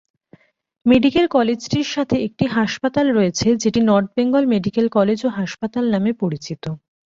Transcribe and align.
Medical 0.85 1.25
কলেজটির 1.35 1.87
সাথে 1.93 2.15
একটি 2.27 2.45
হাসপাতাল 2.55 3.05
রয়েছে 3.11 3.47
যেটি 3.63 3.79
নর্থ 3.89 4.09
বেঙ্গল 4.15 4.43
মেডিকেল 4.53 4.85
কলেজ 4.97 5.19
ও 5.23 5.39
হাসপাতাল 5.39 5.83
নামে 5.93 6.11
পরিচিত। 6.21 6.63